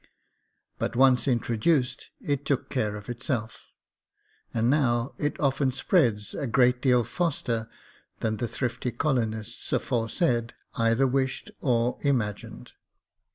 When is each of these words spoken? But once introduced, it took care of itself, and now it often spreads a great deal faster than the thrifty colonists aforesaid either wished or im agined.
But 0.79 0.95
once 0.95 1.27
introduced, 1.27 2.09
it 2.21 2.43
took 2.43 2.71
care 2.71 2.95
of 2.95 3.07
itself, 3.07 3.67
and 4.51 4.67
now 4.67 5.13
it 5.19 5.39
often 5.39 5.71
spreads 5.71 6.33
a 6.33 6.47
great 6.47 6.81
deal 6.81 7.03
faster 7.03 7.69
than 8.19 8.37
the 8.37 8.47
thrifty 8.47 8.89
colonists 8.91 9.71
aforesaid 9.71 10.55
either 10.73 11.05
wished 11.05 11.51
or 11.61 11.99
im 12.01 12.17
agined. 12.17 12.71